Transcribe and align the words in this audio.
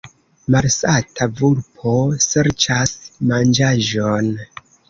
Malsata 0.53 1.27
vulpo 1.41 1.93
serĉas 2.29 2.97
manĝaĵon. 3.33 4.33